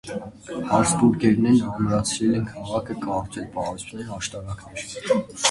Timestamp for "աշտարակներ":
4.19-4.91